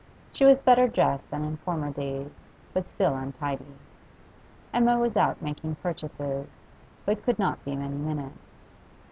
[0.33, 2.31] She was better dressed than in former days,
[2.73, 3.71] but still untidy.
[4.73, 6.47] Emma was out making purchases,
[7.05, 8.65] but could not be many minutes.